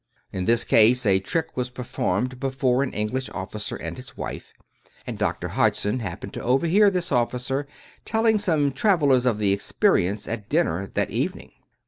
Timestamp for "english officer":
2.91-3.75